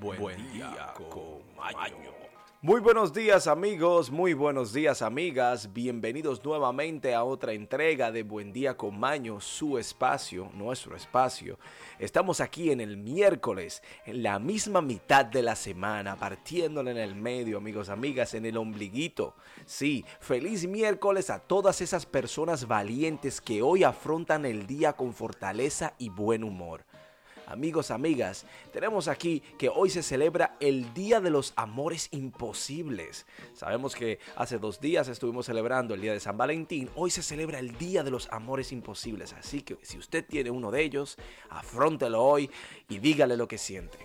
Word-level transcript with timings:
Buen, 0.00 0.52
día, 0.52 0.92
Comaño. 1.08 2.12
Muy 2.60 2.80
buenos 2.80 3.14
días 3.14 3.46
amigos, 3.46 4.10
muy 4.10 4.34
buenos 4.34 4.72
días 4.72 5.00
amigas, 5.00 5.72
bienvenidos 5.72 6.44
nuevamente 6.44 7.14
a 7.14 7.22
otra 7.22 7.52
entrega 7.52 8.10
de 8.10 8.22
Buen 8.22 8.52
Día 8.52 8.76
con 8.76 8.98
Maño, 8.98 9.40
su 9.40 9.78
espacio, 9.78 10.50
nuestro 10.52 10.96
espacio. 10.96 11.58
Estamos 11.98 12.40
aquí 12.40 12.70
en 12.70 12.80
el 12.80 12.96
miércoles, 12.96 13.82
en 14.04 14.22
la 14.22 14.38
misma 14.38 14.82
mitad 14.82 15.24
de 15.24 15.42
la 15.42 15.54
semana, 15.54 16.16
partiéndole 16.16 16.90
en 16.90 16.98
el 16.98 17.14
medio 17.14 17.58
amigos, 17.58 17.88
amigas, 17.88 18.34
en 18.34 18.46
el 18.46 18.56
ombliguito. 18.56 19.34
Sí, 19.64 20.04
feliz 20.20 20.66
miércoles 20.66 21.30
a 21.30 21.38
todas 21.38 21.80
esas 21.80 22.04
personas 22.04 22.66
valientes 22.66 23.40
que 23.40 23.62
hoy 23.62 23.84
afrontan 23.84 24.44
el 24.44 24.66
día 24.66 24.94
con 24.94 25.14
fortaleza 25.14 25.94
y 25.98 26.08
buen 26.08 26.42
humor. 26.42 26.84
Amigos, 27.46 27.92
amigas, 27.92 28.44
tenemos 28.72 29.06
aquí 29.06 29.40
que 29.56 29.68
hoy 29.68 29.88
se 29.88 30.02
celebra 30.02 30.56
el 30.58 30.92
Día 30.94 31.20
de 31.20 31.30
los 31.30 31.52
Amores 31.54 32.08
Imposibles. 32.10 33.24
Sabemos 33.54 33.94
que 33.94 34.18
hace 34.34 34.58
dos 34.58 34.80
días 34.80 35.06
estuvimos 35.06 35.46
celebrando 35.46 35.94
el 35.94 36.00
Día 36.00 36.12
de 36.12 36.18
San 36.18 36.36
Valentín. 36.36 36.90
Hoy 36.96 37.12
se 37.12 37.22
celebra 37.22 37.60
el 37.60 37.78
Día 37.78 38.02
de 38.02 38.10
los 38.10 38.28
Amores 38.32 38.72
Imposibles. 38.72 39.32
Así 39.32 39.62
que 39.62 39.78
si 39.82 39.96
usted 39.96 40.26
tiene 40.26 40.50
uno 40.50 40.72
de 40.72 40.82
ellos, 40.82 41.18
afrontelo 41.48 42.20
hoy 42.20 42.50
y 42.88 42.98
dígale 42.98 43.36
lo 43.36 43.46
que 43.46 43.58
siente. 43.58 43.96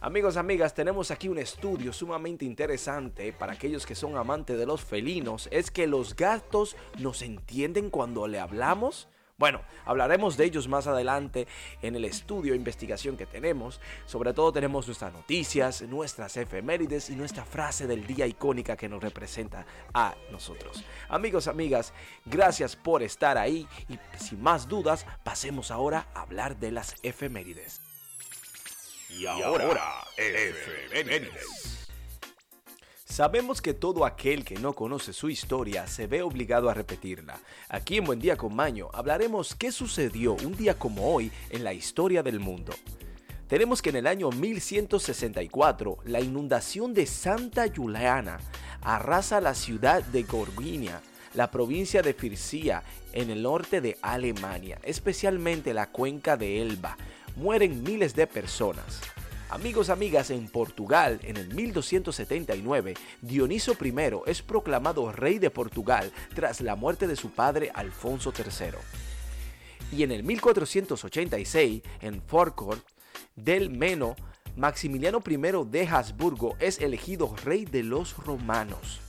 Amigos, 0.00 0.36
amigas, 0.36 0.72
tenemos 0.72 1.10
aquí 1.10 1.28
un 1.28 1.38
estudio 1.38 1.92
sumamente 1.92 2.44
interesante 2.44 3.32
para 3.32 3.54
aquellos 3.54 3.84
que 3.84 3.96
son 3.96 4.16
amantes 4.16 4.58
de 4.58 4.66
los 4.66 4.84
felinos. 4.84 5.48
Es 5.50 5.72
que 5.72 5.88
los 5.88 6.14
gatos 6.14 6.76
nos 7.00 7.22
entienden 7.22 7.90
cuando 7.90 8.28
le 8.28 8.38
hablamos. 8.38 9.08
Bueno, 9.38 9.60
hablaremos 9.84 10.38
de 10.38 10.46
ellos 10.46 10.66
más 10.66 10.86
adelante 10.86 11.46
en 11.82 11.94
el 11.94 12.06
estudio 12.06 12.54
e 12.54 12.56
investigación 12.56 13.18
que 13.18 13.26
tenemos. 13.26 13.82
Sobre 14.06 14.32
todo 14.32 14.50
tenemos 14.50 14.86
nuestras 14.86 15.12
noticias, 15.12 15.82
nuestras 15.82 16.38
efemérides 16.38 17.10
y 17.10 17.16
nuestra 17.16 17.44
frase 17.44 17.86
del 17.86 18.06
día 18.06 18.26
icónica 18.26 18.78
que 18.78 18.88
nos 18.88 19.02
representa 19.02 19.66
a 19.92 20.14
nosotros. 20.30 20.82
Amigos, 21.10 21.48
amigas, 21.48 21.92
gracias 22.24 22.76
por 22.76 23.02
estar 23.02 23.36
ahí 23.36 23.68
y 23.90 23.98
sin 24.18 24.42
más 24.42 24.68
dudas, 24.68 25.04
pasemos 25.22 25.70
ahora 25.70 26.08
a 26.14 26.22
hablar 26.22 26.56
de 26.56 26.72
las 26.72 26.94
efemérides. 27.02 27.82
Y 29.10 29.26
ahora, 29.26 30.02
efemérides. 30.16 31.85
Sabemos 33.08 33.62
que 33.62 33.72
todo 33.72 34.04
aquel 34.04 34.44
que 34.44 34.56
no 34.56 34.72
conoce 34.72 35.12
su 35.12 35.30
historia 35.30 35.86
se 35.86 36.08
ve 36.08 36.22
obligado 36.22 36.68
a 36.68 36.74
repetirla. 36.74 37.38
Aquí 37.68 37.98
en 37.98 38.04
Buen 38.04 38.18
Día 38.18 38.36
con 38.36 38.54
Maño 38.54 38.88
hablaremos 38.92 39.54
qué 39.54 39.70
sucedió 39.70 40.34
un 40.34 40.56
día 40.56 40.76
como 40.76 41.14
hoy 41.14 41.30
en 41.50 41.62
la 41.62 41.72
historia 41.72 42.24
del 42.24 42.40
mundo. 42.40 42.74
Tenemos 43.48 43.80
que 43.80 43.90
en 43.90 43.96
el 43.96 44.08
año 44.08 44.30
1164 44.30 45.98
la 46.04 46.20
inundación 46.20 46.94
de 46.94 47.06
Santa 47.06 47.66
Juliana 47.74 48.38
arrasa 48.82 49.40
la 49.40 49.54
ciudad 49.54 50.02
de 50.02 50.24
Gorginia, 50.24 51.00
la 51.34 51.52
provincia 51.52 52.02
de 52.02 52.12
Fircia, 52.12 52.82
en 53.12 53.30
el 53.30 53.44
norte 53.44 53.80
de 53.80 53.96
Alemania, 54.02 54.80
especialmente 54.82 55.72
la 55.72 55.90
cuenca 55.92 56.36
de 56.36 56.60
Elba. 56.60 56.96
Mueren 57.36 57.84
miles 57.84 58.16
de 58.16 58.26
personas. 58.26 59.00
Amigos, 59.48 59.90
amigas, 59.90 60.30
en 60.30 60.48
Portugal, 60.48 61.20
en 61.22 61.36
el 61.36 61.54
1279, 61.54 62.94
Dioniso 63.22 63.76
I 63.80 63.94
es 64.26 64.42
proclamado 64.42 65.12
rey 65.12 65.38
de 65.38 65.50
Portugal 65.50 66.10
tras 66.34 66.60
la 66.60 66.74
muerte 66.74 67.06
de 67.06 67.14
su 67.14 67.30
padre 67.30 67.70
Alfonso 67.72 68.32
III. 68.36 68.70
Y 69.96 70.02
en 70.02 70.10
el 70.10 70.24
1486, 70.24 71.82
en 72.00 72.22
Forcourt 72.22 72.84
del 73.36 73.70
Meno, 73.70 74.16
Maximiliano 74.56 75.22
I 75.24 75.70
de 75.70 75.86
Habsburgo 75.86 76.56
es 76.58 76.80
elegido 76.80 77.32
rey 77.44 77.66
de 77.66 77.84
los 77.84 78.16
romanos. 78.16 79.05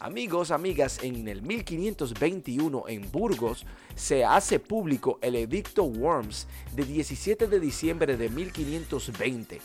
Amigos, 0.00 0.52
amigas, 0.52 1.00
en 1.02 1.26
el 1.26 1.42
1521 1.42 2.84
en 2.86 3.10
Burgos 3.10 3.66
se 3.96 4.24
hace 4.24 4.60
público 4.60 5.18
el 5.22 5.34
edicto 5.34 5.82
Worms 5.82 6.46
de 6.76 6.84
17 6.84 7.48
de 7.48 7.58
diciembre 7.58 8.16
de 8.16 8.28
1520 8.28 9.60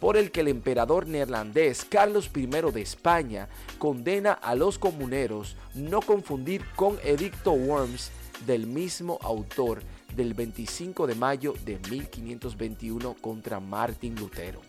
por 0.00 0.16
el 0.16 0.32
que 0.32 0.40
el 0.40 0.48
emperador 0.48 1.06
neerlandés 1.06 1.84
Carlos 1.84 2.28
I 2.34 2.46
de 2.46 2.82
España 2.82 3.48
condena 3.78 4.32
a 4.32 4.56
los 4.56 4.76
comuneros 4.76 5.56
no 5.74 6.02
confundir 6.02 6.64
con 6.74 6.98
Edicto 7.04 7.52
Worms 7.52 8.10
del 8.44 8.66
mismo 8.66 9.20
autor 9.22 9.82
del 10.16 10.34
25 10.34 11.06
de 11.06 11.14
mayo 11.14 11.54
de 11.64 11.78
1521 11.88 13.14
contra 13.20 13.60
Martín 13.60 14.16
Lutero. 14.16 14.60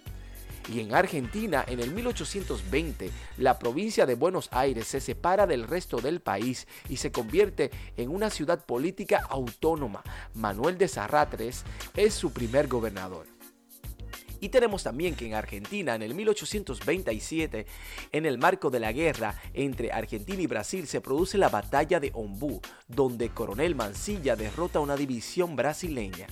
Y 0.73 0.81
en 0.81 0.93
Argentina, 0.93 1.63
en 1.67 1.79
el 1.79 1.91
1820, 1.91 3.09
la 3.37 3.57
provincia 3.57 4.05
de 4.05 4.15
Buenos 4.15 4.49
Aires 4.51 4.87
se 4.87 4.99
separa 4.99 5.47
del 5.47 5.65
resto 5.65 6.01
del 6.01 6.19
país 6.19 6.67
y 6.89 6.97
se 6.97 7.11
convierte 7.11 7.71
en 7.95 8.09
una 8.09 8.29
ciudad 8.29 8.65
política 8.65 9.21
autónoma. 9.29 10.03
Manuel 10.33 10.77
de 10.77 10.89
Sarratres 10.89 11.63
es 11.95 12.13
su 12.13 12.31
primer 12.33 12.67
gobernador. 12.67 13.27
Y 14.39 14.49
tenemos 14.49 14.83
también 14.83 15.15
que 15.15 15.25
en 15.25 15.33
Argentina, 15.33 15.95
en 15.95 16.01
el 16.01 16.13
1827, 16.13 17.65
en 18.11 18.25
el 18.25 18.37
marco 18.37 18.69
de 18.69 18.79
la 18.79 18.91
guerra 18.91 19.35
entre 19.53 19.91
Argentina 19.91 20.41
y 20.41 20.47
Brasil, 20.47 20.85
se 20.85 21.01
produce 21.01 21.37
la 21.37 21.49
batalla 21.49 21.99
de 21.99 22.11
Ombú, 22.13 22.61
donde 22.87 23.29
Coronel 23.29 23.73
Mansilla 23.73 24.35
derrota 24.35 24.79
a 24.79 24.83
una 24.83 24.95
división 24.95 25.55
brasileña. 25.55 26.27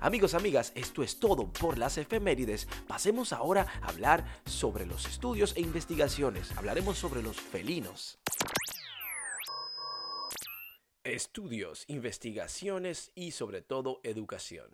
Amigos, 0.00 0.34
amigas, 0.34 0.72
esto 0.74 1.02
es 1.02 1.18
todo 1.18 1.50
por 1.52 1.78
las 1.78 1.96
efemérides. 1.98 2.68
Pasemos 2.86 3.32
ahora 3.32 3.66
a 3.80 3.88
hablar 3.88 4.24
sobre 4.44 4.86
los 4.86 5.06
estudios 5.06 5.54
e 5.56 5.60
investigaciones. 5.60 6.50
Hablaremos 6.56 6.98
sobre 6.98 7.22
los 7.22 7.40
felinos. 7.40 8.18
Estudios, 11.02 11.84
investigaciones 11.88 13.12
y 13.14 13.30
sobre 13.30 13.62
todo 13.62 14.00
educación. 14.02 14.66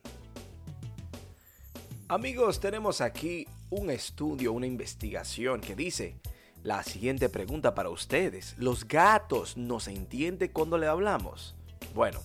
Amigos, 2.09 2.59
tenemos 2.61 3.01
aquí 3.01 3.47
un 3.71 3.91
estudio, 3.91 4.53
una 4.53 4.67
investigación 4.67 5.61
que 5.61 5.77
dice 5.77 6.17
la 6.63 6.83
siguiente 6.83 7.29
pregunta 7.29 7.75
para 7.75 7.91
ustedes. 7.91 8.55
¿Los 8.59 8.87
gatos 8.87 9.57
nos 9.57 9.89
entienden 9.89 10.51
cuando 10.53 10.79
le 10.79 10.87
hablamos? 10.87 11.55
Bueno, 11.95 12.21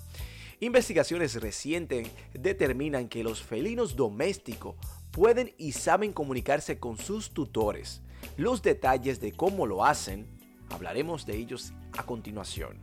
Investigaciones 0.59 1.40
recientes 1.40 2.09
determinan 2.34 3.09
que 3.09 3.23
los 3.23 3.44
felinos 3.44 3.95
domésticos 3.95 4.75
pueden 5.12 5.53
y 5.59 5.73
saben 5.73 6.12
comunicarse 6.12 6.79
con 6.79 6.97
sus 6.97 7.29
tutores. 7.29 8.01
Los 8.38 8.63
detalles 8.63 9.19
de 9.19 9.34
cómo 9.34 9.67
lo 9.67 9.85
hacen, 9.85 10.25
hablaremos 10.72 11.28
de 11.28 11.38
ellos 11.38 11.73
a 11.96 12.03
continuación. 12.03 12.79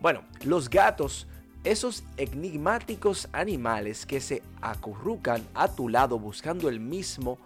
Bueno, 0.00 0.24
los 0.44 0.70
gatos, 0.70 1.26
esos 1.62 2.04
enigmáticos 2.16 3.28
animales 3.32 4.06
que 4.06 4.22
se 4.22 4.42
acurrucan 4.62 5.46
a 5.52 5.68
tu 5.68 5.90
lado 5.90 6.18
buscando 6.18 6.70
el 6.70 6.80
mismo 6.80 7.38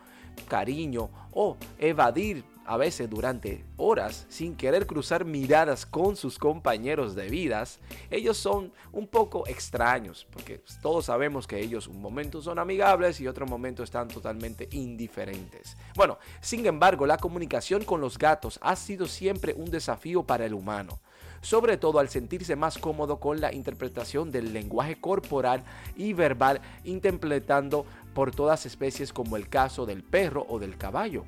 cariño 0.47 1.10
o 1.32 1.56
evadir 1.78 2.44
a 2.70 2.76
veces 2.76 3.10
durante 3.10 3.64
horas 3.78 4.26
sin 4.28 4.54
querer 4.54 4.86
cruzar 4.86 5.25
miradas 5.25 5.84
con 5.84 6.14
sus 6.14 6.38
compañeros 6.38 7.16
de 7.16 7.28
vidas, 7.28 7.81
ellos 8.12 8.36
son 8.36 8.72
un 8.92 9.08
poco 9.08 9.44
extraños, 9.48 10.25
porque 10.31 10.62
todos 10.81 11.06
sabemos 11.06 11.48
que 11.48 11.58
ellos 11.58 11.88
un 11.88 12.00
momento 12.00 12.41
son 12.41 12.60
amigables 12.60 13.20
y 13.20 13.26
otro 13.26 13.44
momento 13.44 13.82
están 13.82 14.06
totalmente 14.06 14.69
indiferentes. 14.70 15.76
Bueno, 15.97 16.20
sin 16.41 16.64
embargo, 16.64 17.06
la 17.06 17.19
comunicación 17.19 17.82
con 17.82 18.00
los 18.00 18.16
gatos 18.16 18.60
ha 18.62 18.76
sido 18.76 19.08
siempre 19.08 19.52
un 19.52 19.69
desafío 19.69 20.22
para 20.22 20.47
el 20.47 20.54
humano 20.54 21.00
sobre 21.42 21.78
todo 21.78 22.00
al 22.00 22.10
sentirse 22.10 22.54
más 22.54 22.76
cómodo 22.76 23.19
con 23.19 23.41
la 23.41 23.54
interpretación 23.54 24.31
del 24.31 24.52
lenguaje 24.52 25.00
corporal 25.00 25.64
y 25.97 26.12
verbal 26.12 26.60
interpretando 26.84 27.87
por 28.12 28.31
todas 28.31 28.67
especies 28.67 29.11
como 29.11 29.38
el 29.38 29.49
caso 29.49 29.87
del 29.87 30.02
perro 30.02 30.44
o 30.50 30.58
del 30.58 30.76
caballo. 30.76 31.25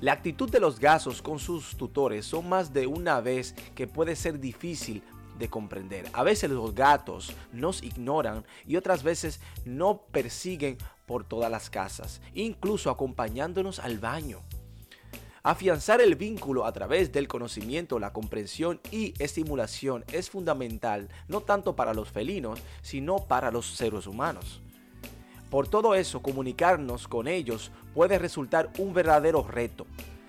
La 0.00 0.12
actitud 0.12 0.48
de 0.48 0.60
los 0.60 0.80
gatos 0.80 1.20
con 1.20 1.38
sus 1.38 1.76
tutores 1.76 2.24
son 2.24 2.48
más 2.48 2.72
de 2.72 2.86
una 2.86 3.20
vez 3.20 3.54
que 3.74 3.86
puede 3.86 4.16
ser 4.16 4.40
difícil 4.40 5.02
de 5.38 5.50
comprender. 5.50 6.06
A 6.14 6.22
veces 6.22 6.48
los 6.48 6.74
gatos 6.74 7.34
nos 7.52 7.82
ignoran 7.82 8.46
y 8.66 8.76
otras 8.76 9.02
veces 9.02 9.40
no 9.66 10.00
persiguen 10.10 10.78
por 11.04 11.24
todas 11.24 11.50
las 11.50 11.68
casas, 11.68 12.22
incluso 12.32 12.88
acompañándonos 12.88 13.78
al 13.78 13.98
baño. 13.98 14.40
Afianzar 15.42 16.00
el 16.00 16.14
vínculo 16.14 16.64
a 16.64 16.72
través 16.72 17.12
del 17.12 17.28
conocimiento, 17.28 17.98
la 17.98 18.14
comprensión 18.14 18.80
y 18.90 19.12
estimulación 19.22 20.06
es 20.12 20.30
fundamental 20.30 21.10
no 21.28 21.42
tanto 21.42 21.76
para 21.76 21.92
los 21.92 22.10
felinos, 22.10 22.58
sino 22.80 23.26
para 23.26 23.50
los 23.50 23.66
seres 23.66 24.06
humanos. 24.06 24.62
Por 25.50 25.66
todo 25.66 25.96
eso, 25.96 26.22
comunicarnos 26.22 27.08
con 27.08 27.26
ellos 27.26 27.72
puede 27.92 28.18
resultar 28.18 28.70
un 28.78 28.94
verdadero 28.94 29.42
reto. 29.42 29.84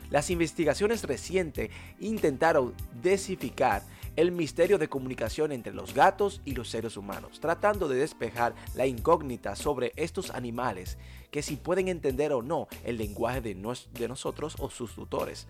Las 0.09 0.29
investigaciones 0.31 1.03
recientes 1.03 1.69
intentaron 1.99 2.73
desificar 3.01 3.83
el 4.15 4.31
misterio 4.31 4.77
de 4.77 4.89
comunicación 4.89 5.51
entre 5.51 5.73
los 5.73 5.93
gatos 5.93 6.41
y 6.43 6.53
los 6.53 6.69
seres 6.69 6.97
humanos, 6.97 7.39
tratando 7.39 7.87
de 7.87 7.97
despejar 7.97 8.53
la 8.75 8.87
incógnita 8.87 9.55
sobre 9.55 9.93
estos 9.95 10.31
animales, 10.31 10.97
que 11.29 11.41
si 11.41 11.55
pueden 11.55 11.87
entender 11.87 12.33
o 12.33 12.41
no 12.41 12.67
el 12.83 12.97
lenguaje 12.97 13.39
de, 13.41 13.55
de 13.55 14.07
nosotros 14.07 14.55
o 14.59 14.69
sus 14.69 14.95
tutores. 14.95 15.47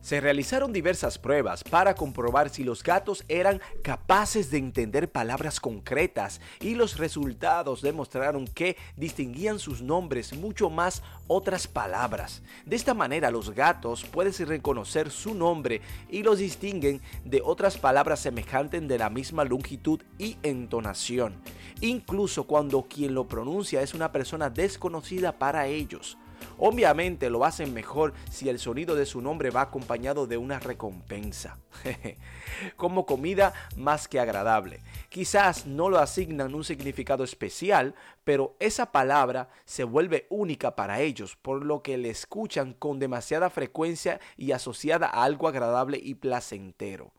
Se 0.00 0.18
realizaron 0.20 0.72
diversas 0.72 1.18
pruebas 1.18 1.62
para 1.62 1.94
comprobar 1.94 2.48
si 2.48 2.64
los 2.64 2.82
gatos 2.82 3.22
eran 3.28 3.60
capaces 3.82 4.50
de 4.50 4.56
entender 4.56 5.10
palabras 5.12 5.60
concretas 5.60 6.40
y 6.58 6.74
los 6.74 6.96
resultados 6.96 7.82
demostraron 7.82 8.46
que 8.46 8.76
distinguían 8.96 9.58
sus 9.58 9.82
nombres 9.82 10.34
mucho 10.34 10.70
más 10.70 11.02
otras 11.26 11.66
palabras. 11.66 12.42
De 12.64 12.76
esta 12.76 12.94
manera 12.94 13.30
los 13.30 13.50
gatos 13.50 14.04
pueden 14.04 14.32
reconocer 14.46 15.10
su 15.10 15.34
nombre 15.34 15.82
y 16.08 16.22
los 16.22 16.38
distinguen 16.38 17.02
de 17.24 17.42
otras 17.44 17.76
palabras 17.76 18.20
semejantes 18.20 18.86
de 18.88 18.98
la 18.98 19.10
misma 19.10 19.44
longitud 19.44 20.00
y 20.18 20.38
entonación, 20.42 21.42
incluso 21.80 22.44
cuando 22.44 22.82
quien 22.82 23.14
lo 23.14 23.28
pronuncia 23.28 23.82
es 23.82 23.92
una 23.92 24.12
persona 24.12 24.48
desconocida 24.48 25.38
para 25.38 25.66
ellos. 25.66 26.16
Obviamente 26.62 27.30
lo 27.30 27.46
hacen 27.46 27.72
mejor 27.72 28.12
si 28.30 28.50
el 28.50 28.58
sonido 28.58 28.94
de 28.94 29.06
su 29.06 29.22
nombre 29.22 29.48
va 29.48 29.62
acompañado 29.62 30.26
de 30.26 30.36
una 30.36 30.58
recompensa. 30.58 31.56
Como 32.76 33.06
comida 33.06 33.54
más 33.78 34.08
que 34.08 34.20
agradable. 34.20 34.80
Quizás 35.08 35.64
no 35.64 35.88
lo 35.88 35.98
asignan 35.98 36.54
un 36.54 36.62
significado 36.62 37.24
especial, 37.24 37.94
pero 38.24 38.56
esa 38.60 38.92
palabra 38.92 39.48
se 39.64 39.84
vuelve 39.84 40.26
única 40.28 40.76
para 40.76 41.00
ellos, 41.00 41.34
por 41.34 41.64
lo 41.64 41.82
que 41.82 41.96
le 41.96 42.10
escuchan 42.10 42.74
con 42.74 42.98
demasiada 42.98 43.48
frecuencia 43.48 44.20
y 44.36 44.52
asociada 44.52 45.06
a 45.06 45.24
algo 45.24 45.48
agradable 45.48 45.98
y 46.02 46.14
placentero. 46.14 47.10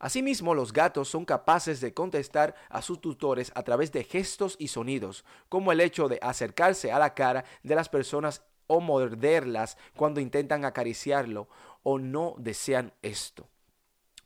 Asimismo, 0.00 0.54
los 0.54 0.72
gatos 0.72 1.08
son 1.08 1.26
capaces 1.26 1.80
de 1.82 1.92
contestar 1.92 2.54
a 2.70 2.80
sus 2.80 3.02
tutores 3.02 3.52
a 3.54 3.62
través 3.62 3.92
de 3.92 4.02
gestos 4.02 4.56
y 4.58 4.68
sonidos, 4.68 5.26
como 5.50 5.72
el 5.72 5.80
hecho 5.80 6.08
de 6.08 6.18
acercarse 6.22 6.90
a 6.90 6.98
la 6.98 7.14
cara 7.14 7.44
de 7.62 7.74
las 7.74 7.90
personas 7.90 8.42
o 8.66 8.80
morderlas 8.80 9.76
cuando 9.94 10.20
intentan 10.20 10.64
acariciarlo 10.64 11.48
o 11.82 11.98
no 11.98 12.34
desean 12.38 12.94
esto. 13.02 13.46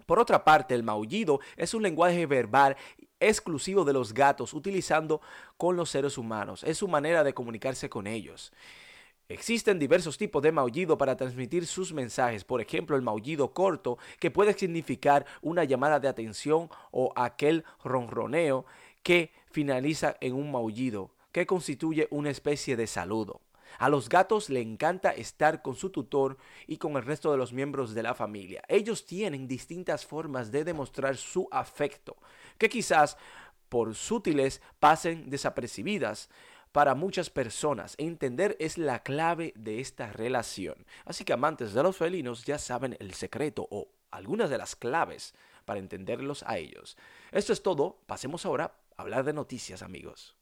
Por 0.06 0.20
otra 0.20 0.44
parte, 0.44 0.74
el 0.74 0.84
maullido 0.84 1.40
es 1.56 1.74
un 1.74 1.82
lenguaje 1.82 2.24
verbal 2.26 2.76
exclusivo 3.18 3.84
de 3.84 3.94
los 3.94 4.14
gatos 4.14 4.54
utilizando 4.54 5.20
con 5.56 5.76
los 5.76 5.90
seres 5.90 6.18
humanos. 6.18 6.62
Es 6.62 6.78
su 6.78 6.86
manera 6.86 7.24
de 7.24 7.34
comunicarse 7.34 7.88
con 7.88 8.06
ellos. 8.06 8.52
Existen 9.28 9.78
diversos 9.78 10.18
tipos 10.18 10.42
de 10.42 10.52
maullido 10.52 10.98
para 10.98 11.16
transmitir 11.16 11.66
sus 11.66 11.94
mensajes, 11.94 12.44
por 12.44 12.60
ejemplo 12.60 12.94
el 12.94 13.00
maullido 13.00 13.54
corto, 13.54 13.96
que 14.20 14.30
puede 14.30 14.52
significar 14.52 15.24
una 15.40 15.64
llamada 15.64 15.98
de 15.98 16.08
atención 16.08 16.68
o 16.90 17.10
aquel 17.16 17.64
ronroneo 17.82 18.66
que 19.02 19.32
finaliza 19.50 20.16
en 20.20 20.34
un 20.34 20.52
maullido, 20.52 21.10
que 21.32 21.46
constituye 21.46 22.06
una 22.10 22.28
especie 22.28 22.76
de 22.76 22.86
saludo. 22.86 23.40
A 23.78 23.88
los 23.88 24.10
gatos 24.10 24.50
le 24.50 24.60
encanta 24.60 25.10
estar 25.10 25.62
con 25.62 25.74
su 25.74 25.88
tutor 25.88 26.36
y 26.66 26.76
con 26.76 26.96
el 26.96 27.02
resto 27.02 27.32
de 27.32 27.38
los 27.38 27.52
miembros 27.52 27.94
de 27.94 28.02
la 28.02 28.14
familia. 28.14 28.62
Ellos 28.68 29.06
tienen 29.06 29.48
distintas 29.48 30.04
formas 30.04 30.52
de 30.52 30.64
demostrar 30.64 31.16
su 31.16 31.48
afecto, 31.50 32.16
que 32.58 32.68
quizás 32.68 33.16
por 33.70 33.94
sutiles 33.94 34.60
pasen 34.78 35.30
desapercibidas, 35.30 36.28
para 36.74 36.96
muchas 36.96 37.30
personas. 37.30 37.94
Entender 37.98 38.56
es 38.58 38.78
la 38.78 39.04
clave 39.04 39.52
de 39.54 39.78
esta 39.78 40.12
relación. 40.12 40.84
Así 41.04 41.24
que 41.24 41.32
amantes 41.32 41.72
de 41.72 41.84
los 41.84 41.96
felinos 41.96 42.44
ya 42.44 42.58
saben 42.58 42.96
el 42.98 43.14
secreto 43.14 43.68
o 43.70 43.92
algunas 44.10 44.50
de 44.50 44.58
las 44.58 44.74
claves 44.74 45.34
para 45.64 45.78
entenderlos 45.78 46.42
a 46.42 46.58
ellos. 46.58 46.96
Esto 47.30 47.52
es 47.52 47.62
todo. 47.62 48.00
Pasemos 48.06 48.44
ahora 48.44 48.74
a 48.96 49.02
hablar 49.02 49.22
de 49.22 49.32
noticias, 49.32 49.82
amigos. 49.82 50.34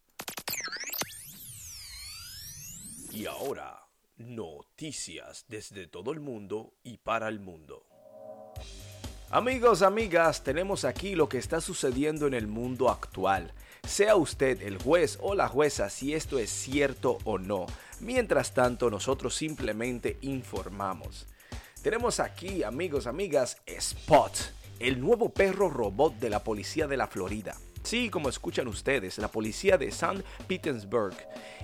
Y 3.10 3.26
ahora, 3.26 3.86
noticias 4.16 5.44
desde 5.48 5.86
todo 5.86 6.12
el 6.12 6.20
mundo 6.20 6.72
y 6.82 6.96
para 6.96 7.28
el 7.28 7.40
mundo. 7.40 7.91
Amigos, 9.34 9.80
amigas, 9.80 10.44
tenemos 10.44 10.84
aquí 10.84 11.14
lo 11.14 11.26
que 11.26 11.38
está 11.38 11.62
sucediendo 11.62 12.26
en 12.26 12.34
el 12.34 12.46
mundo 12.46 12.90
actual. 12.90 13.54
Sea 13.82 14.14
usted 14.14 14.60
el 14.60 14.76
juez 14.76 15.18
o 15.22 15.34
la 15.34 15.48
jueza 15.48 15.88
si 15.88 16.12
esto 16.12 16.38
es 16.38 16.50
cierto 16.50 17.16
o 17.24 17.38
no. 17.38 17.64
Mientras 18.00 18.52
tanto, 18.52 18.90
nosotros 18.90 19.34
simplemente 19.34 20.18
informamos. 20.20 21.26
Tenemos 21.80 22.20
aquí, 22.20 22.62
amigos, 22.62 23.06
amigas, 23.06 23.56
Spot, 23.64 24.36
el 24.78 25.00
nuevo 25.00 25.30
perro 25.30 25.70
robot 25.70 26.16
de 26.16 26.28
la 26.28 26.44
policía 26.44 26.86
de 26.86 26.98
la 26.98 27.06
Florida. 27.06 27.56
Sí, 27.84 28.10
como 28.10 28.28
escuchan 28.28 28.68
ustedes, 28.68 29.16
la 29.16 29.28
policía 29.28 29.78
de 29.78 29.86
St. 29.86 30.22
Petersburg, 30.46 31.16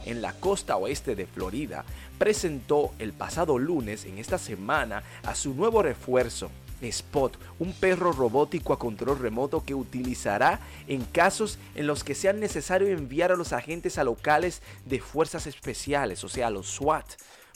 en 0.06 0.22
la 0.22 0.32
costa 0.32 0.78
oeste 0.78 1.14
de 1.14 1.26
Florida, 1.26 1.84
presentó 2.16 2.94
el 2.98 3.12
pasado 3.12 3.58
lunes 3.58 4.06
en 4.06 4.16
esta 4.16 4.38
semana 4.38 5.02
a 5.22 5.34
su 5.34 5.52
nuevo 5.52 5.82
refuerzo, 5.82 6.50
Spot, 6.80 7.36
un 7.58 7.72
perro 7.72 8.12
robótico 8.12 8.72
a 8.72 8.78
control 8.78 9.18
remoto 9.18 9.64
que 9.64 9.74
utilizará 9.74 10.60
en 10.86 11.04
casos 11.04 11.58
en 11.74 11.86
los 11.86 12.04
que 12.04 12.14
sea 12.14 12.32
necesario 12.32 12.88
enviar 12.88 13.32
a 13.32 13.36
los 13.36 13.52
agentes 13.52 13.98
a 13.98 14.04
locales 14.04 14.62
de 14.86 15.00
fuerzas 15.00 15.46
especiales, 15.46 16.22
o 16.24 16.28
sea, 16.28 16.50
los 16.50 16.68
SWAT, 16.68 17.06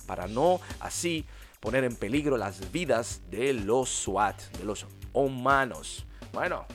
para 0.06 0.26
no 0.26 0.60
así 0.80 1.24
poner 1.60 1.84
en 1.84 1.94
peligro 1.94 2.36
las 2.36 2.72
vidas 2.72 3.20
de 3.30 3.52
los 3.52 3.88
SWAT, 3.88 4.40
de 4.58 4.64
los 4.64 4.86
humanos. 5.12 6.04
Bueno, 6.32 6.66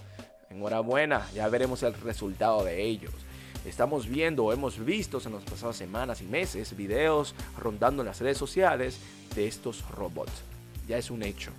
enhorabuena, 0.50 1.30
ya 1.34 1.50
veremos 1.50 1.84
el 1.84 1.94
resultado 1.96 2.64
de 2.64 2.84
ellos. 2.84 3.14
Estamos 3.66 4.08
viendo 4.08 4.46
o 4.46 4.54
hemos 4.54 4.80
visto 4.80 5.22
en 5.26 5.34
las 5.34 5.44
pasadas 5.44 5.76
semanas 5.76 6.22
y 6.22 6.26
meses 6.26 6.78
videos 6.78 7.36
rondando 7.58 8.02
en 8.02 8.08
las 8.08 8.22
redes 8.22 8.38
sociales 8.38 8.98
de 9.36 9.48
estos 9.48 9.84
robots. 9.90 10.32
Ya 10.88 10.98
es 10.98 11.12
un 11.12 11.22
hecho. 11.22 11.52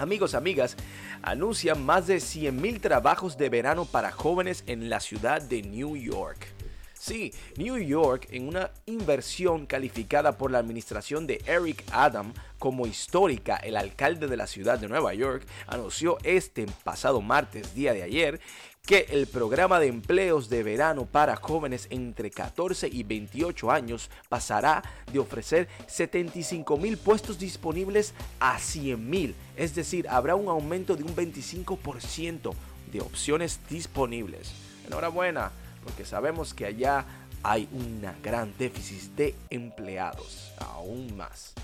Amigos, 0.00 0.32
amigas, 0.34 0.78
anuncian 1.20 1.84
más 1.84 2.06
de 2.06 2.16
100.000 2.16 2.80
trabajos 2.80 3.36
de 3.36 3.50
verano 3.50 3.84
para 3.84 4.10
jóvenes 4.10 4.64
en 4.66 4.88
la 4.88 4.98
ciudad 4.98 5.42
de 5.42 5.60
New 5.60 5.94
York. 5.94 6.46
Sí, 6.94 7.34
New 7.58 7.76
York, 7.76 8.26
en 8.30 8.48
una 8.48 8.70
inversión 8.86 9.66
calificada 9.66 10.38
por 10.38 10.50
la 10.50 10.58
administración 10.58 11.26
de 11.26 11.42
Eric 11.46 11.84
Adam 11.92 12.32
como 12.58 12.86
histórica, 12.86 13.56
el 13.56 13.76
alcalde 13.76 14.26
de 14.26 14.38
la 14.38 14.46
ciudad 14.46 14.78
de 14.78 14.88
Nueva 14.88 15.12
York 15.12 15.46
anunció 15.66 16.16
este 16.24 16.64
pasado 16.82 17.20
martes, 17.20 17.74
día 17.74 17.92
de 17.92 18.02
ayer, 18.02 18.40
que 18.90 19.06
el 19.10 19.28
programa 19.28 19.78
de 19.78 19.86
empleos 19.86 20.48
de 20.48 20.64
verano 20.64 21.06
para 21.06 21.36
jóvenes 21.36 21.86
entre 21.90 22.28
14 22.28 22.88
y 22.88 23.04
28 23.04 23.70
años 23.70 24.10
pasará 24.28 24.82
de 25.12 25.20
ofrecer 25.20 25.68
75 25.86 26.76
mil 26.76 26.98
puestos 26.98 27.38
disponibles 27.38 28.14
a 28.40 28.58
100 28.58 29.08
mil, 29.08 29.36
es 29.56 29.76
decir, 29.76 30.08
habrá 30.08 30.34
un 30.34 30.48
aumento 30.48 30.96
de 30.96 31.04
un 31.04 31.14
25% 31.14 32.52
de 32.90 33.00
opciones 33.00 33.60
disponibles. 33.70 34.50
Enhorabuena, 34.88 35.52
porque 35.84 36.04
sabemos 36.04 36.52
que 36.52 36.66
allá 36.66 37.06
hay 37.44 37.68
una 37.70 38.16
gran 38.24 38.52
déficit 38.58 39.14
de 39.14 39.36
empleados, 39.50 40.52
aún 40.58 41.16
más. 41.16 41.54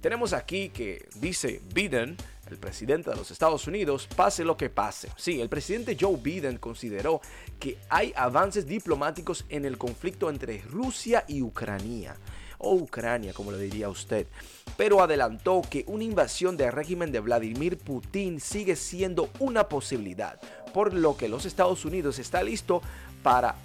Tenemos 0.00 0.32
aquí 0.32 0.70
que 0.70 1.10
dice 1.16 1.60
Biden, 1.74 2.16
el 2.54 2.60
presidente 2.60 3.10
de 3.10 3.16
los 3.16 3.30
Estados 3.30 3.66
Unidos, 3.66 4.08
pase 4.14 4.44
lo 4.44 4.56
que 4.56 4.70
pase. 4.70 5.10
Sí, 5.16 5.40
el 5.40 5.48
presidente 5.48 5.96
Joe 6.00 6.16
Biden 6.16 6.58
consideró 6.58 7.20
que 7.58 7.78
hay 7.88 8.12
avances 8.16 8.66
diplomáticos 8.66 9.44
en 9.48 9.64
el 9.64 9.76
conflicto 9.76 10.30
entre 10.30 10.62
Rusia 10.62 11.24
y 11.26 11.42
Ucrania, 11.42 12.16
o 12.58 12.74
Ucrania 12.74 13.32
como 13.32 13.50
le 13.50 13.58
diría 13.58 13.88
usted, 13.88 14.28
pero 14.76 15.02
adelantó 15.02 15.62
que 15.68 15.84
una 15.88 16.04
invasión 16.04 16.56
del 16.56 16.72
régimen 16.72 17.10
de 17.10 17.20
Vladimir 17.20 17.76
Putin 17.76 18.40
sigue 18.40 18.76
siendo 18.76 19.30
una 19.40 19.68
posibilidad, 19.68 20.40
por 20.72 20.94
lo 20.94 21.16
que 21.16 21.28
los 21.28 21.44
Estados 21.44 21.84
Unidos 21.84 22.18
está 22.20 22.42
listo 22.42 22.80
para 23.22 23.56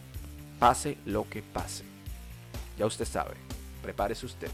pase 0.58 0.98
lo 1.06 1.30
que 1.30 1.44
pase. 1.44 1.84
Ya 2.78 2.88
usted 2.88 3.06
sabe, 3.06 3.36
prepárese 3.84 4.26
usted. 4.26 4.50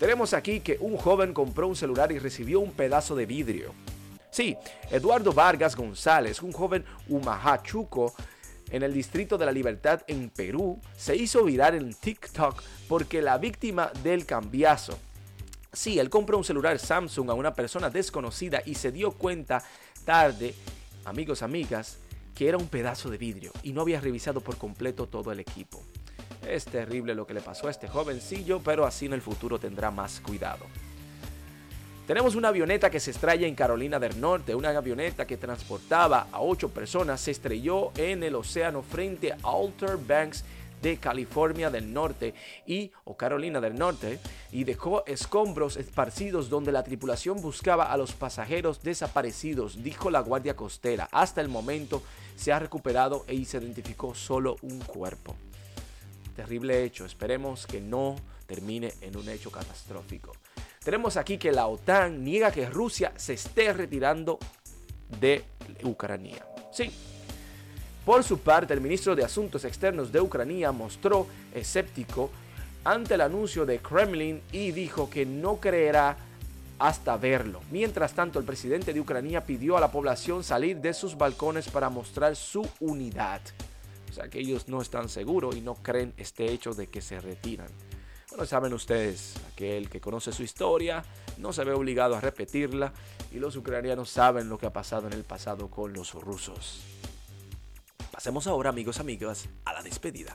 Tenemos 0.00 0.32
aquí 0.32 0.60
que 0.60 0.78
un 0.80 0.96
joven 0.96 1.34
compró 1.34 1.68
un 1.68 1.76
celular 1.76 2.10
y 2.10 2.18
recibió 2.18 2.60
un 2.60 2.72
pedazo 2.72 3.14
de 3.14 3.26
vidrio. 3.26 3.74
Sí, 4.30 4.56
Eduardo 4.90 5.34
Vargas 5.34 5.76
González, 5.76 6.40
un 6.40 6.52
joven 6.52 6.86
humahachuco 7.06 8.14
en 8.70 8.82
el 8.82 8.94
Distrito 8.94 9.36
de 9.36 9.44
la 9.44 9.52
Libertad 9.52 10.00
en 10.06 10.30
Perú, 10.30 10.80
se 10.96 11.16
hizo 11.16 11.44
viral 11.44 11.74
en 11.74 11.92
TikTok 11.92 12.62
porque 12.88 13.20
la 13.20 13.36
víctima 13.36 13.92
del 14.02 14.24
cambiazo. 14.24 14.98
Sí, 15.70 15.98
él 15.98 16.08
compró 16.08 16.38
un 16.38 16.44
celular 16.44 16.78
Samsung 16.78 17.28
a 17.28 17.34
una 17.34 17.52
persona 17.52 17.90
desconocida 17.90 18.62
y 18.64 18.76
se 18.76 18.92
dio 18.92 19.10
cuenta 19.10 19.62
tarde, 20.06 20.54
amigos, 21.04 21.42
amigas, 21.42 21.98
que 22.34 22.48
era 22.48 22.56
un 22.56 22.68
pedazo 22.68 23.10
de 23.10 23.18
vidrio 23.18 23.52
y 23.62 23.74
no 23.74 23.82
había 23.82 24.00
revisado 24.00 24.40
por 24.40 24.56
completo 24.56 25.08
todo 25.08 25.30
el 25.30 25.40
equipo. 25.40 25.82
Es 26.46 26.64
terrible 26.64 27.14
lo 27.14 27.26
que 27.26 27.34
le 27.34 27.40
pasó 27.40 27.68
a 27.68 27.70
este 27.70 27.88
jovencillo, 27.88 28.60
pero 28.60 28.86
así 28.86 29.06
en 29.06 29.12
el 29.12 29.22
futuro 29.22 29.58
tendrá 29.58 29.90
más 29.90 30.20
cuidado. 30.20 30.66
Tenemos 32.06 32.34
una 32.34 32.48
avioneta 32.48 32.90
que 32.90 32.98
se 32.98 33.12
estrella 33.12 33.46
en 33.46 33.54
Carolina 33.54 34.00
del 34.00 34.20
Norte. 34.20 34.54
Una 34.54 34.70
avioneta 34.70 35.26
que 35.26 35.36
transportaba 35.36 36.26
a 36.32 36.40
ocho 36.40 36.70
personas 36.70 37.20
se 37.20 37.30
estrelló 37.30 37.92
en 37.96 38.24
el 38.24 38.34
océano 38.34 38.82
frente 38.82 39.32
a 39.32 39.36
Alter 39.44 39.96
Banks 39.96 40.44
de 40.82 40.96
California 40.96 41.70
del 41.70 41.92
Norte 41.92 42.34
y 42.66 42.90
o 43.04 43.16
Carolina 43.16 43.60
del 43.60 43.78
Norte 43.78 44.18
y 44.50 44.64
dejó 44.64 45.04
escombros 45.06 45.76
esparcidos 45.76 46.48
donde 46.48 46.72
la 46.72 46.82
tripulación 46.82 47.40
buscaba 47.40 47.92
a 47.92 47.96
los 47.96 48.12
pasajeros 48.12 48.82
desaparecidos, 48.82 49.82
dijo 49.84 50.10
la 50.10 50.20
Guardia 50.20 50.56
Costera. 50.56 51.08
Hasta 51.12 51.40
el 51.40 51.48
momento 51.48 52.02
se 52.34 52.52
ha 52.52 52.58
recuperado 52.58 53.24
y 53.28 53.44
se 53.44 53.58
identificó 53.58 54.14
solo 54.14 54.56
un 54.62 54.80
cuerpo. 54.80 55.36
Terrible 56.40 56.84
hecho, 56.84 57.04
esperemos 57.04 57.66
que 57.66 57.82
no 57.82 58.16
termine 58.46 58.94
en 59.02 59.14
un 59.14 59.28
hecho 59.28 59.50
catastrófico. 59.50 60.32
Tenemos 60.82 61.18
aquí 61.18 61.36
que 61.36 61.52
la 61.52 61.66
OTAN 61.66 62.24
niega 62.24 62.50
que 62.50 62.64
Rusia 62.64 63.12
se 63.16 63.34
esté 63.34 63.74
retirando 63.74 64.38
de 65.20 65.44
Ucrania. 65.82 66.46
Sí. 66.72 66.90
Por 68.06 68.24
su 68.24 68.38
parte, 68.38 68.72
el 68.72 68.80
ministro 68.80 69.14
de 69.14 69.22
Asuntos 69.22 69.66
Externos 69.66 70.10
de 70.10 70.22
Ucrania 70.22 70.72
mostró 70.72 71.26
escéptico 71.54 72.30
ante 72.84 73.16
el 73.16 73.20
anuncio 73.20 73.66
de 73.66 73.80
Kremlin 73.80 74.40
y 74.50 74.72
dijo 74.72 75.10
que 75.10 75.26
no 75.26 75.60
creerá 75.60 76.16
hasta 76.78 77.18
verlo. 77.18 77.60
Mientras 77.70 78.14
tanto, 78.14 78.38
el 78.38 78.46
presidente 78.46 78.94
de 78.94 79.00
Ucrania 79.00 79.44
pidió 79.44 79.76
a 79.76 79.80
la 79.80 79.92
población 79.92 80.42
salir 80.42 80.78
de 80.78 80.94
sus 80.94 81.18
balcones 81.18 81.68
para 81.68 81.90
mostrar 81.90 82.34
su 82.34 82.66
unidad. 82.80 83.42
O 84.10 84.12
sea 84.12 84.28
que 84.28 84.40
ellos 84.40 84.66
no 84.68 84.82
están 84.82 85.08
seguros 85.08 85.54
y 85.54 85.60
no 85.60 85.76
creen 85.76 86.12
este 86.16 86.50
hecho 86.50 86.74
de 86.74 86.88
que 86.88 87.00
se 87.00 87.20
retiran. 87.20 87.68
Bueno, 88.28 88.44
saben 88.44 88.74
ustedes, 88.74 89.36
aquel 89.52 89.88
que 89.88 90.00
conoce 90.00 90.32
su 90.32 90.42
historia 90.42 91.04
no 91.38 91.52
se 91.52 91.62
ve 91.62 91.72
obligado 91.72 92.16
a 92.16 92.20
repetirla 92.20 92.92
y 93.30 93.38
los 93.38 93.54
ucranianos 93.54 94.10
saben 94.10 94.48
lo 94.48 94.58
que 94.58 94.66
ha 94.66 94.72
pasado 94.72 95.06
en 95.06 95.12
el 95.12 95.22
pasado 95.22 95.70
con 95.70 95.92
los 95.92 96.14
rusos. 96.14 96.82
Pasemos 98.10 98.48
ahora, 98.48 98.70
amigos, 98.70 98.98
amigas, 98.98 99.48
a 99.64 99.74
la 99.74 99.82
despedida. 99.82 100.34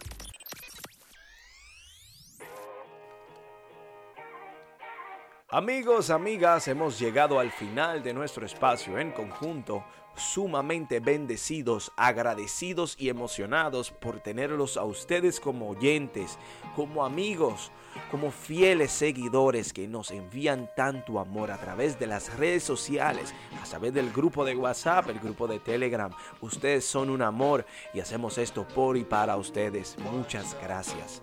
Amigos, 5.50 6.10
amigas, 6.10 6.68
hemos 6.70 6.98
llegado 6.98 7.40
al 7.40 7.52
final 7.52 8.04
de 8.04 8.14
nuestro 8.14 8.46
espacio 8.46 8.98
en 8.98 9.12
conjunto 9.12 9.84
sumamente 10.16 11.00
bendecidos, 11.00 11.92
agradecidos 11.96 12.96
y 12.98 13.10
emocionados 13.10 13.92
por 13.92 14.20
tenerlos 14.20 14.78
a 14.78 14.84
ustedes 14.84 15.40
como 15.40 15.70
oyentes, 15.70 16.38
como 16.76 17.06
amigos, 17.06 17.72
como 18.12 18.32
fieles 18.32 18.92
seguidores 18.92 19.74
que 19.74 19.88
nos 19.88 20.12
envían 20.12 20.70
tanto 20.76 21.20
amor 21.20 21.52
a 21.52 21.58
través 21.58 22.00
de 22.00 22.08
las 22.08 22.36
redes 22.38 22.64
sociales, 22.64 23.34
a 23.62 23.66
través 23.66 23.94
del 23.94 24.12
grupo 24.12 24.46
de 24.46 24.56
WhatsApp, 24.56 25.10
el 25.10 25.20
grupo 25.20 25.48
de 25.48 25.60
Telegram. 25.60 26.12
Ustedes 26.42 26.86
son 26.86 27.10
un 27.10 27.22
amor 27.22 27.66
y 27.94 28.00
hacemos 28.00 28.38
esto 28.38 28.68
por 28.68 28.98
y 28.98 29.04
para 29.04 29.38
ustedes. 29.38 29.98
Muchas 30.12 30.56
gracias. 30.62 31.22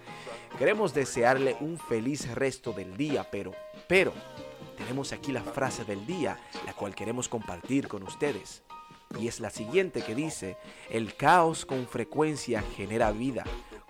Queremos 0.59 0.93
desearle 0.93 1.57
un 1.61 1.79
feliz 1.79 2.33
resto 2.35 2.73
del 2.73 2.97
día, 2.97 3.29
pero, 3.31 3.53
pero, 3.89 4.13
tenemos 4.77 5.13
aquí 5.13 5.33
la 5.33 5.43
frase 5.43 5.85
del 5.85 6.05
día, 6.07 6.39
la 6.67 6.75
cual 6.75 6.95
queremos 6.95 7.29
compartir 7.29 7.89
con 7.89 8.03
ustedes 8.03 8.63
y 9.19 9.29
es 9.29 9.41
la 9.41 9.51
siguiente 9.51 10.03
que 10.03 10.15
dice, 10.15 10.57
el 10.91 11.15
caos 11.15 11.65
con 11.65 11.87
frecuencia 11.87 12.63
genera 12.77 13.13
vida 13.13 13.45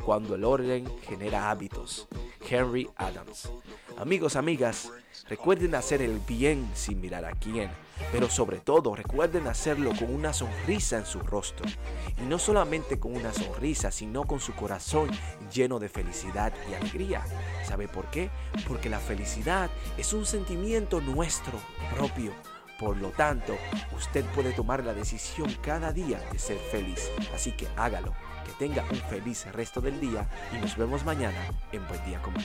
cuando 0.04 0.34
el 0.34 0.44
orden 0.44 0.86
genera 1.02 1.50
hábitos. 1.50 2.08
Henry 2.48 2.90
Adams. 2.96 3.50
Amigos, 3.96 4.36
amigas, 4.36 4.90
recuerden 5.28 5.74
hacer 5.74 6.02
el 6.02 6.18
bien 6.18 6.68
sin 6.74 7.00
mirar 7.00 7.24
a 7.24 7.32
quién, 7.32 7.70
pero 8.10 8.28
sobre 8.28 8.58
todo 8.58 8.94
recuerden 8.96 9.46
hacerlo 9.46 9.92
con 9.96 10.12
una 10.12 10.32
sonrisa 10.32 10.98
en 10.98 11.06
su 11.06 11.20
rostro. 11.20 11.66
Y 12.20 12.26
no 12.26 12.38
solamente 12.38 12.98
con 12.98 13.14
una 13.14 13.32
sonrisa, 13.32 13.90
sino 13.90 14.24
con 14.24 14.40
su 14.40 14.54
corazón 14.54 15.10
lleno 15.52 15.78
de 15.78 15.88
felicidad 15.88 16.52
y 16.68 16.74
alegría. 16.74 17.24
¿Sabe 17.64 17.86
por 17.86 18.10
qué? 18.10 18.30
Porque 18.66 18.90
la 18.90 18.98
felicidad 18.98 19.70
es 19.96 20.12
un 20.12 20.26
sentimiento 20.26 21.00
nuestro 21.00 21.58
propio 21.94 22.32
por 22.82 22.96
lo 22.96 23.10
tanto, 23.10 23.56
usted 23.96 24.24
puede 24.34 24.50
tomar 24.52 24.84
la 24.84 24.92
decisión 24.92 25.48
cada 25.62 25.92
día 25.92 26.18
de 26.32 26.38
ser 26.38 26.58
feliz. 26.58 27.12
Así 27.32 27.52
que 27.52 27.68
hágalo. 27.76 28.12
Que 28.44 28.52
tenga 28.58 28.82
un 28.90 28.96
feliz 29.08 29.46
resto 29.52 29.80
del 29.80 30.00
día 30.00 30.28
y 30.52 30.60
nos 30.60 30.76
vemos 30.76 31.04
mañana 31.04 31.38
en 31.70 31.86
Buen 31.86 32.04
Día 32.04 32.20
Común. 32.20 32.42